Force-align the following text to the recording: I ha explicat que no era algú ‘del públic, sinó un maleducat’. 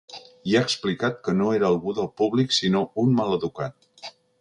I 0.51 0.55
ha 0.55 0.61
explicat 0.67 1.19
que 1.27 1.35
no 1.43 1.51
era 1.59 1.69
algú 1.75 1.95
‘del 2.01 2.11
públic, 2.23 2.59
sinó 2.63 2.85
un 3.05 3.17
maleducat’. 3.23 4.15